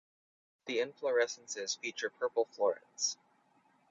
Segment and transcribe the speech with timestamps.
[0.65, 3.17] The inflorescences feature purple florets.